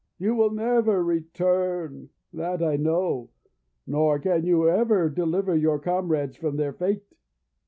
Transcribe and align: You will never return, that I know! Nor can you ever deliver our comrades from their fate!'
You 0.17 0.33
will 0.33 0.49
never 0.49 1.03
return, 1.03 2.09
that 2.33 2.63
I 2.63 2.75
know! 2.75 3.29
Nor 3.85 4.17
can 4.17 4.43
you 4.47 4.67
ever 4.67 5.09
deliver 5.11 5.53
our 5.69 5.77
comrades 5.77 6.35
from 6.37 6.55
their 6.57 6.73
fate!' 6.73 7.05